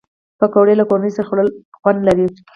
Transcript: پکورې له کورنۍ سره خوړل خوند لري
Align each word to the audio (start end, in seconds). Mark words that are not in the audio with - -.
پکورې 0.39 0.73
له 0.79 0.85
کورنۍ 0.89 1.11
سره 1.15 1.27
خوړل 1.27 1.49
خوند 1.79 1.99
لري 2.07 2.25